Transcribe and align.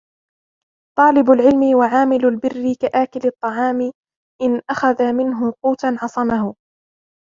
طَالِبُ 0.97 1.31
الْعِلْمِ 1.31 1.75
وَعَامِلُ 1.75 2.25
الْبِرِّ 2.25 2.73
كَآكِلِ 2.79 3.27
الطَّعَامِ 3.27 3.81
إنْ 4.41 4.61
أَخَذَ 4.71 5.13
مِنْهُ 5.13 5.51
قُوتًا 5.51 5.95
عَصَمَهُ 6.01 6.55